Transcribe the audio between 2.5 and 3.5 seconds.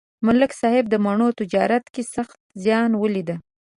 زیان ولید